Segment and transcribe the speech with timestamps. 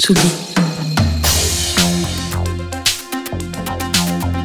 [0.00, 0.30] Tsugi.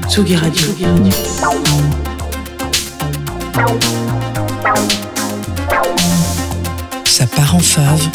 [0.10, 0.68] Tsugi Radio.
[7.06, 8.10] Ça part en fave.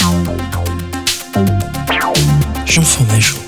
[2.66, 3.39] Jean Fromageau.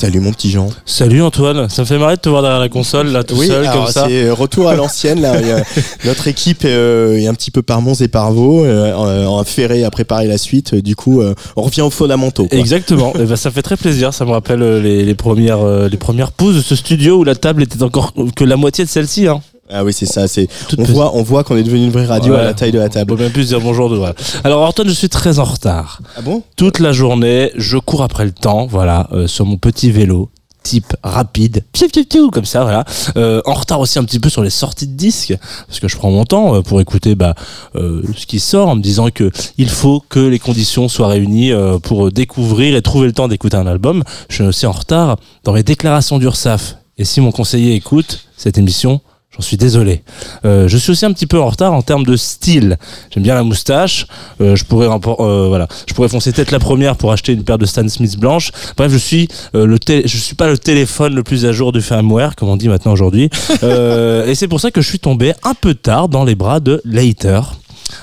[0.00, 0.70] Salut mon petit Jean.
[0.86, 3.66] Salut Antoine, ça me fait marrer de te voir derrière la console là tout seul
[3.66, 4.06] alors comme ça.
[4.08, 5.34] c'est euh, retour à l'ancienne là.
[6.06, 9.44] Notre équipe euh, est un petit peu par Mons et par Vaux, euh, en, en
[9.44, 10.74] ferré à préparer la suite.
[10.74, 12.46] Du coup, euh, on revient aux fondamentaux.
[12.46, 12.58] quoi.
[12.58, 15.86] Exactement, et ben, ça fait très plaisir, ça me rappelle euh, les, les premières euh,
[15.90, 18.88] les premières pauses de ce studio où la table était encore que la moitié de
[18.88, 19.42] celle-ci hein.
[19.72, 20.26] Ah oui, c'est ça.
[20.28, 20.48] C'est
[20.78, 22.40] on voit, on voit qu'on est devenu une vraie radio Ouais.
[22.40, 23.16] à la taille de la On table.
[23.16, 24.14] peut même plus dire bonjour de voilà.
[24.44, 26.00] Alors Antoine, je suis très en retard.
[26.16, 26.42] Ah bon?
[26.56, 30.30] Toute la journée, je cours après le temps, voilà, euh, sur mon petit vélo
[30.62, 32.84] type rapide, piou, piou, piou, comme ça, voilà.
[33.16, 35.34] Euh, en retard aussi un petit peu sur les sorties de disques,
[35.66, 37.34] parce que je prends mon temps euh, pour écouter bah,
[37.76, 41.50] euh, ce qui sort, en me disant que il faut que les conditions soient réunies
[41.50, 44.02] euh, pour découvrir et trouver le temps d'écouter un album.
[44.28, 46.76] Je suis aussi en retard dans mes déclarations d'URSAF.
[46.98, 49.00] Et si mon conseiller écoute cette émission,
[49.32, 50.02] J'en suis désolé.
[50.44, 52.76] Euh, je suis aussi un petit peu en retard en termes de style.
[53.10, 54.06] J'aime bien la moustache.
[54.40, 57.56] Euh, je pourrais euh, voilà, je pourrais foncer tête la première pour acheter une paire
[57.56, 58.50] de Stan Smith blanche.
[58.76, 61.80] Bref, je suis euh, le je suis pas le téléphone le plus à jour du
[61.80, 63.30] firmware, comme on dit maintenant aujourd'hui.
[63.62, 66.58] Euh, et c'est pour ça que je suis tombé un peu tard dans les bras
[66.58, 67.42] de Later.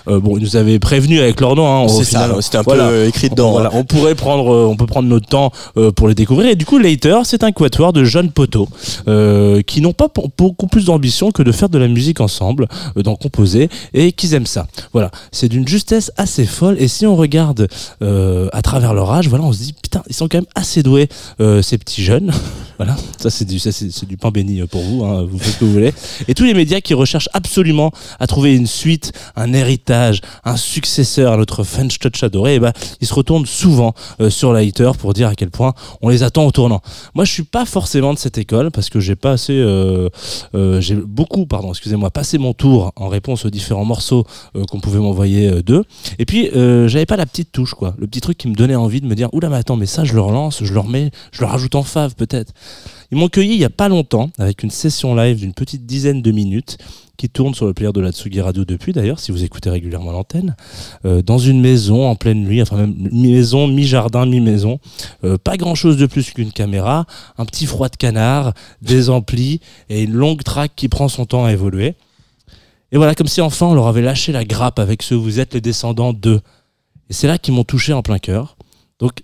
[0.08, 1.86] Euh, bon, ils nous avaient prévenu avec leur nom.
[1.86, 2.30] Hein, C'est ça.
[2.42, 2.88] C'était un Voilà.
[2.88, 3.52] peu euh, écrit dedans.
[3.52, 3.76] Voilà, hein.
[3.76, 5.52] on pourrait prendre, euh, on peut prendre notre temps
[5.96, 6.50] pour les découvrir.
[6.52, 8.68] Et du coup, Later, c'est un quatuor de jeunes poteaux
[9.66, 10.08] qui n'ont pas
[10.38, 14.46] beaucoup plus d'ambition que de faire de la musique ensemble, d'en composer, et qu'ils aiment
[14.46, 14.68] ça.
[14.94, 16.76] Voilà, c'est d'une justesse assez folle.
[16.80, 17.68] Et si on regarde
[18.02, 21.10] à travers leur âge, voilà, on se dit putain, ils sont quand même assez doués
[21.62, 22.32] ces petits jeunes.
[22.78, 25.04] Voilà, ça c'est du, ça, c'est du pain béni euh, pour vous.
[25.04, 25.94] Hein, vous faites ce que vous voulez.
[26.28, 31.34] Et tous les médias qui recherchent absolument à trouver une suite, un héritage, un successeur
[31.34, 35.14] à notre French Touch adoré, et ben ils se retournent souvent euh, sur Lighter pour
[35.14, 36.82] dire à quel point on les attend au tournant.
[37.14, 40.10] Moi, je suis pas forcément de cette école parce que j'ai pas assez, euh,
[40.56, 44.26] euh, j'ai beaucoup, pardon, excusez-moi, passé mon tour en réponse aux différents morceaux
[44.56, 45.84] euh, qu'on pouvait m'envoyer d'eux.
[46.20, 49.02] Et puis, j'avais pas la petite touche, quoi, le petit truc qui me donnait envie
[49.02, 51.42] de me dire, oula, mais attends, mais ça, je le relance, je le remets, je
[51.42, 52.54] le rajoute en fave peut-être.
[53.12, 56.22] Ils m'ont cueilli il y a pas longtemps avec une session live d'une petite dizaine
[56.22, 56.78] de minutes
[57.16, 60.12] qui tourne sur le player de la Tsugi Radio depuis d'ailleurs, si vous écoutez régulièrement
[60.12, 60.56] l'antenne,
[61.06, 64.80] euh, dans une maison en pleine nuit, enfin même mi-maison, mi-jardin, mi-maison.
[65.24, 67.06] Euh, pas grand chose de plus qu'une caméra,
[67.38, 71.46] un petit froid de canard, des amplis et une longue track qui prend son temps
[71.46, 71.96] à évoluer.
[72.92, 75.54] Et voilà, comme si enfin on leur avait lâché la grappe avec ce Vous êtes
[75.54, 76.40] les descendants de.
[77.10, 78.58] Et c'est là qu'ils m'ont touché en plein cœur.
[79.00, 79.24] Donc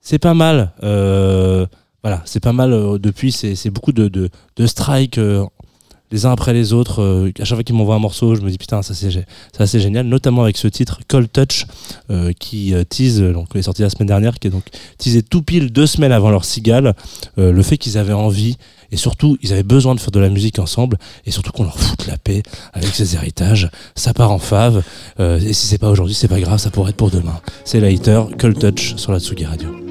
[0.00, 0.72] c'est pas mal.
[0.82, 1.66] euh,
[2.02, 3.32] voilà, c'est pas mal euh, depuis.
[3.32, 5.44] C'est beaucoup de, de, de strikes euh,
[6.12, 7.02] les uns après les autres.
[7.02, 10.06] euh, à chaque fois qu'ils m'envoient un morceau, je me dis putain, ça c'est génial.
[10.06, 11.66] Notamment avec ce titre Cold Touch
[12.10, 14.64] euh, qui euh, tease, euh, donc qui est sorti la semaine dernière, qui est donc
[14.98, 16.94] teasé tout pile deux semaines avant leur cigale.
[17.36, 18.56] le fait qu'ils avaient envie
[18.92, 21.78] et surtout ils avaient besoin de faire de la musique ensemble et surtout qu'on leur
[21.78, 23.70] foute la paix avec ces héritages.
[23.94, 24.82] Ça part en fave.
[25.20, 27.40] euh, et si c'est pas aujourd'hui, c'est pas grave, ça pourrait être pour demain.
[27.64, 29.89] C'est Later, Cold Touch sur la Tsugi Radio.